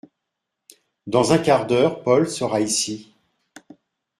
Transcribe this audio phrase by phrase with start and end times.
[1.05, 3.13] Dans un quart d’heure Paul sera ici…